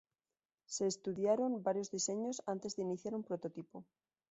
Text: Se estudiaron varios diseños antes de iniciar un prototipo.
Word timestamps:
Se 0.65 0.87
estudiaron 0.87 1.61
varios 1.61 1.91
diseños 1.91 2.41
antes 2.47 2.75
de 2.75 2.81
iniciar 2.81 3.13
un 3.13 3.21
prototipo. 3.23 3.85